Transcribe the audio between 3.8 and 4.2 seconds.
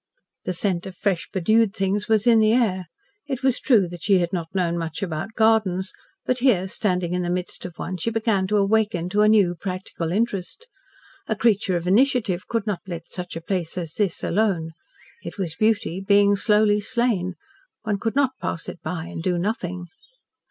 that she